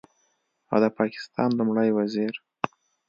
او 0.71 0.77
د 0.83 0.85
پاکستان 0.97 1.49
لومړي 1.59 1.89
وزیر 1.93 2.33